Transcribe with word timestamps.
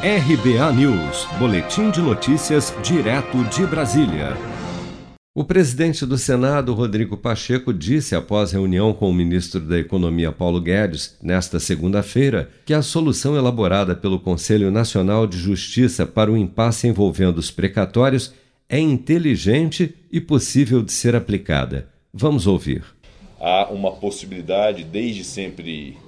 RBA 0.00 0.72
News, 0.74 1.26
Boletim 1.40 1.90
de 1.90 2.00
Notícias, 2.00 2.72
direto 2.84 3.42
de 3.46 3.66
Brasília. 3.66 4.36
O 5.34 5.42
presidente 5.42 6.06
do 6.06 6.16
Senado, 6.16 6.72
Rodrigo 6.72 7.16
Pacheco, 7.16 7.74
disse 7.74 8.14
após 8.14 8.52
reunião 8.52 8.92
com 8.92 9.10
o 9.10 9.12
ministro 9.12 9.58
da 9.58 9.76
Economia, 9.76 10.30
Paulo 10.30 10.60
Guedes, 10.60 11.18
nesta 11.20 11.58
segunda-feira, 11.58 12.48
que 12.64 12.72
a 12.72 12.80
solução 12.80 13.36
elaborada 13.36 13.96
pelo 13.96 14.20
Conselho 14.20 14.70
Nacional 14.70 15.26
de 15.26 15.36
Justiça 15.36 16.06
para 16.06 16.30
o 16.30 16.36
impasse 16.36 16.86
envolvendo 16.86 17.38
os 17.38 17.50
precatórios 17.50 18.32
é 18.68 18.78
inteligente 18.78 19.96
e 20.12 20.20
possível 20.20 20.80
de 20.80 20.92
ser 20.92 21.16
aplicada. 21.16 21.88
Vamos 22.14 22.46
ouvir. 22.46 22.84
Há 23.40 23.66
uma 23.72 23.90
possibilidade, 23.90 24.84
desde 24.84 25.24
sempre 25.24 25.98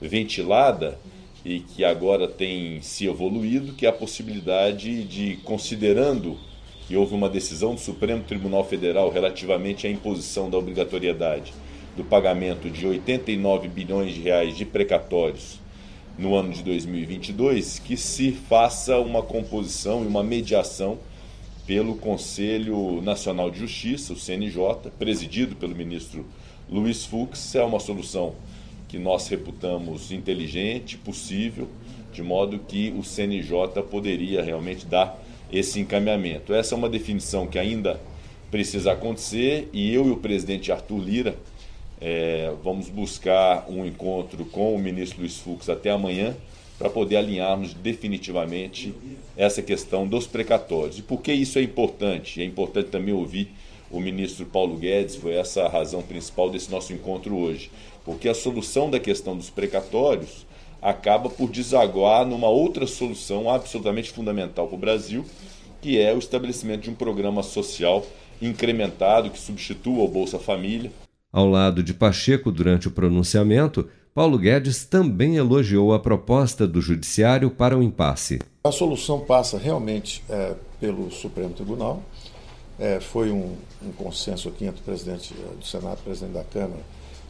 ventilada, 0.00 0.96
e 1.44 1.60
que 1.60 1.84
agora 1.84 2.28
tem 2.28 2.80
se 2.82 3.06
evoluído, 3.06 3.72
que 3.72 3.86
é 3.86 3.88
a 3.88 3.92
possibilidade 3.92 5.04
de, 5.04 5.36
considerando 5.44 6.38
que 6.86 6.96
houve 6.96 7.14
uma 7.14 7.28
decisão 7.28 7.74
do 7.74 7.80
Supremo 7.80 8.22
Tribunal 8.22 8.64
Federal 8.64 9.10
relativamente 9.10 9.86
à 9.86 9.90
imposição 9.90 10.50
da 10.50 10.58
obrigatoriedade 10.58 11.52
do 11.96 12.04
pagamento 12.04 12.70
de 12.70 12.86
89 12.86 13.68
bilhões 13.68 14.14
de 14.14 14.20
reais 14.20 14.56
de 14.56 14.64
precatórios 14.64 15.60
no 16.18 16.34
ano 16.34 16.52
de 16.52 16.62
2022, 16.62 17.78
que 17.78 17.96
se 17.96 18.32
faça 18.32 18.98
uma 18.98 19.22
composição 19.22 20.04
e 20.04 20.06
uma 20.06 20.22
mediação 20.22 20.98
pelo 21.66 21.96
Conselho 21.96 23.00
Nacional 23.02 23.50
de 23.50 23.58
Justiça, 23.58 24.12
o 24.12 24.16
CNJ, 24.16 24.90
presidido 24.98 25.56
pelo 25.56 25.74
ministro 25.74 26.26
Luiz 26.68 27.04
Fux, 27.04 27.54
é 27.54 27.62
uma 27.62 27.80
solução 27.80 28.34
que 28.92 28.98
nós 28.98 29.26
reputamos 29.26 30.12
inteligente, 30.12 30.98
possível, 30.98 31.66
de 32.12 32.22
modo 32.22 32.58
que 32.58 32.94
o 32.94 33.02
CNJ 33.02 33.82
poderia 33.90 34.42
realmente 34.42 34.84
dar 34.84 35.18
esse 35.50 35.80
encaminhamento. 35.80 36.52
Essa 36.52 36.74
é 36.74 36.76
uma 36.76 36.90
definição 36.90 37.46
que 37.46 37.58
ainda 37.58 37.98
precisa 38.50 38.92
acontecer 38.92 39.70
e 39.72 39.94
eu 39.94 40.06
e 40.08 40.10
o 40.10 40.18
presidente 40.18 40.70
Arthur 40.70 40.98
Lira 40.98 41.38
é, 42.02 42.52
vamos 42.62 42.90
buscar 42.90 43.64
um 43.66 43.86
encontro 43.86 44.44
com 44.44 44.74
o 44.74 44.78
ministro 44.78 45.20
Luiz 45.20 45.38
Fux 45.38 45.70
até 45.70 45.88
amanhã 45.88 46.36
para 46.78 46.90
poder 46.90 47.16
alinharmos 47.16 47.72
definitivamente 47.72 48.92
essa 49.34 49.62
questão 49.62 50.06
dos 50.06 50.26
precatórios. 50.26 50.98
E 50.98 51.02
por 51.02 51.22
que 51.22 51.32
isso 51.32 51.58
é 51.58 51.62
importante? 51.62 52.42
É 52.42 52.44
importante 52.44 52.90
também 52.90 53.14
ouvir 53.14 53.54
o 53.92 54.00
ministro 54.00 54.46
Paulo 54.46 54.76
Guedes, 54.76 55.16
foi 55.16 55.34
essa 55.34 55.64
a 55.64 55.68
razão 55.68 56.02
principal 56.02 56.50
desse 56.50 56.70
nosso 56.70 56.92
encontro 56.92 57.36
hoje. 57.36 57.70
Porque 58.04 58.28
a 58.28 58.34
solução 58.34 58.90
da 58.90 58.98
questão 58.98 59.36
dos 59.36 59.50
precatórios 59.50 60.46
acaba 60.80 61.28
por 61.28 61.48
desaguar 61.48 62.26
numa 62.26 62.48
outra 62.48 62.86
solução 62.86 63.48
absolutamente 63.48 64.10
fundamental 64.10 64.66
para 64.66 64.74
o 64.74 64.80
Brasil, 64.80 65.24
que 65.80 66.00
é 66.00 66.12
o 66.12 66.18
estabelecimento 66.18 66.82
de 66.82 66.90
um 66.90 66.94
programa 66.94 67.42
social 67.42 68.04
incrementado 68.40 69.30
que 69.30 69.38
substitua 69.38 70.02
o 70.02 70.08
Bolsa 70.08 70.38
Família. 70.38 70.90
Ao 71.32 71.48
lado 71.48 71.82
de 71.82 71.94
Pacheco, 71.94 72.50
durante 72.50 72.88
o 72.88 72.90
pronunciamento, 72.90 73.88
Paulo 74.14 74.36
Guedes 74.36 74.84
também 74.84 75.36
elogiou 75.36 75.94
a 75.94 75.98
proposta 75.98 76.66
do 76.66 76.80
Judiciário 76.80 77.50
para 77.50 77.78
o 77.78 77.82
impasse. 77.82 78.40
A 78.64 78.72
solução 78.72 79.20
passa 79.20 79.56
realmente 79.56 80.22
é, 80.28 80.54
pelo 80.80 81.10
Supremo 81.10 81.54
Tribunal. 81.54 82.02
É, 82.78 83.00
foi 83.00 83.30
um, 83.30 83.54
um, 83.82 83.92
consenso 83.92 84.48
aqui 84.48 84.64
entre 84.64 84.80
o 84.80 84.84
presidente 84.84 85.34
é, 85.34 85.54
do 85.54 85.64
Senado 85.64 85.98
e 85.98 86.00
o 86.00 86.04
presidente 86.04 86.34
da 86.34 86.44
Câmara 86.44 86.80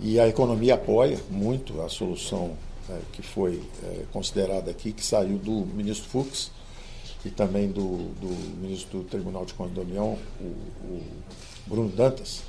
e 0.00 0.18
a 0.20 0.28
economia 0.28 0.74
apoia 0.74 1.18
muito 1.30 1.80
a 1.80 1.88
solução 1.88 2.56
é, 2.88 2.98
que 3.12 3.22
foi 3.22 3.62
é, 3.82 4.04
considerada 4.12 4.70
aqui, 4.70 4.92
que 4.92 5.04
saiu 5.04 5.38
do 5.38 5.66
ministro 5.66 6.08
Fux 6.08 6.50
e 7.24 7.30
também 7.30 7.68
do, 7.68 8.10
do 8.20 8.28
ministro 8.60 9.00
do 9.00 9.04
Tribunal 9.04 9.44
de 9.44 9.54
Contas 9.54 9.74
da 9.74 9.82
União, 9.82 10.16
o, 10.40 10.44
o 10.44 11.02
Bruno 11.66 11.88
Dantas, 11.90 12.42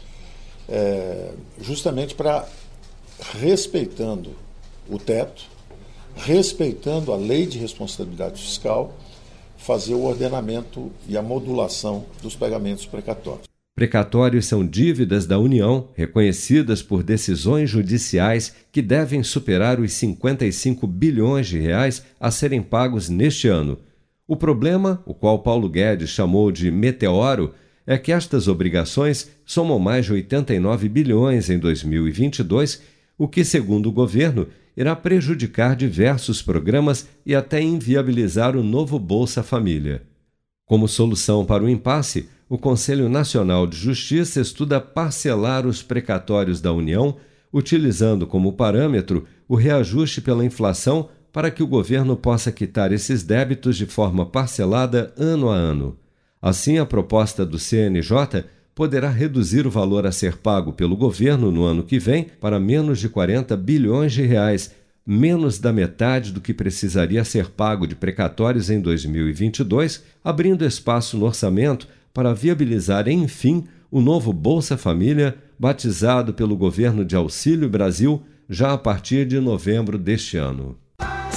é, 0.68 1.34
justamente 1.60 2.14
para, 2.14 2.48
respeitando 3.40 4.36
o 4.88 5.00
teto, 5.00 5.44
respeitando 6.16 7.12
a 7.12 7.18
lei 7.18 7.46
de 7.46 7.58
responsabilidade 7.58 8.40
fiscal, 8.42 8.94
fazer 9.60 9.94
o 9.94 10.04
ordenamento 10.04 10.92
e 11.08 11.16
a 11.16 11.22
modulação 11.22 12.06
dos 12.22 12.36
pagamentos 12.36 12.86
precatórios. 12.86 13.48
Precatórios 13.76 14.46
são 14.46 14.66
dívidas 14.66 15.26
da 15.26 15.40
União 15.40 15.88
reconhecidas 15.96 16.82
por 16.82 17.02
decisões 17.02 17.70
judiciais 17.70 18.54
que 18.72 18.82
devem 18.82 19.24
superar 19.24 19.80
os 19.80 19.94
55 19.94 20.86
bilhões 20.86 21.48
de 21.48 21.60
reais 21.60 22.04
a 22.20 22.30
serem 22.30 22.62
pagos 22.62 23.08
neste 23.08 23.48
ano. 23.48 23.78
O 24.28 24.36
problema, 24.36 25.02
o 25.06 25.14
qual 25.14 25.40
Paulo 25.40 25.70
Guedes 25.70 26.10
chamou 26.10 26.52
de 26.52 26.70
meteoro, 26.72 27.54
é 27.88 27.98
que 27.98 28.12
estas 28.12 28.48
obrigações 28.48 29.30
somam 29.46 29.80
mais 29.80 30.06
de 30.06 30.14
89 30.14 30.90
bilhões 30.90 31.50
em 31.50 31.58
2022, 31.58 32.82
o 33.20 33.28
que, 33.28 33.44
segundo 33.44 33.90
o 33.90 33.92
governo, 33.92 34.48
irá 34.78 34.96
prejudicar 34.96 35.76
diversos 35.76 36.42
programas 36.42 37.06
e 37.26 37.36
até 37.36 37.62
inviabilizar 37.62 38.56
o 38.56 38.64
novo 38.64 38.98
Bolsa 38.98 39.44
Família. 39.44 40.04
Como 40.66 40.88
solução 40.88 41.46
para 41.46 41.62
o 41.62 41.70
impasse, 41.70 42.30
o 42.48 42.58
Conselho 42.58 43.10
Nacional 43.10 43.68
de 43.68 43.76
Justiça 43.76 44.40
estuda 44.40 44.80
parcelar 44.80 45.68
os 45.68 45.84
precatórios 45.84 46.62
da 46.62 46.72
União, 46.72 47.18
utilizando 47.52 48.26
como 48.26 48.54
parâmetro 48.54 49.28
o 49.50 49.56
reajuste 49.56 50.22
pela 50.22 50.46
inflação 50.46 51.10
para 51.34 51.52
que 51.52 51.62
o 51.62 51.68
governo 51.68 52.16
possa 52.16 52.52
quitar 52.52 52.94
esses 52.94 53.22
débitos 53.22 53.76
de 53.76 53.86
forma 53.86 54.26
parcelada 54.26 55.14
ano 55.18 55.50
a 55.50 55.56
ano. 55.56 55.98
Assim, 56.42 56.78
a 56.78 56.86
proposta 56.86 57.46
do 57.46 57.60
CNJ 57.60 58.46
poderá 58.80 59.10
reduzir 59.10 59.68
o 59.68 59.70
valor 59.70 60.08
a 60.08 60.12
ser 60.14 60.38
pago 60.38 60.72
pelo 60.72 60.96
governo 60.96 61.52
no 61.52 61.66
ano 61.66 61.84
que 61.84 62.00
vem 62.00 62.28
para 62.40 62.62
menos 62.62 62.98
de 62.98 63.10
40 63.10 63.58
bilhões 63.58 64.14
de 64.14 64.22
reais, 64.22 64.74
menos 65.06 65.60
da 65.60 65.74
metade 65.74 66.32
do 66.32 66.40
que 66.40 66.54
precisaria 66.54 67.26
ser 67.26 67.50
pago 67.50 67.86
de 67.86 67.94
precatórios 67.94 68.70
em 68.70 68.80
2022, 68.80 70.02
abrindo 70.24 70.64
espaço 70.64 71.18
no 71.18 71.26
orçamento 71.26 71.90
para 72.14 72.34
viabilizar, 72.34 73.10
enfim, 73.10 73.66
o 73.92 74.00
novo 74.00 74.32
Bolsa 74.32 74.78
Família, 74.78 75.36
batizado 75.60 76.34
pelo 76.34 76.56
governo 76.56 77.04
de 77.04 77.18
Auxílio 77.18 77.68
Brasil, 77.68 78.24
já 78.50 78.72
a 78.72 78.78
partir 78.78 79.26
de 79.26 79.42
novembro 79.42 79.98
deste 79.98 80.38
ano. 80.38 80.78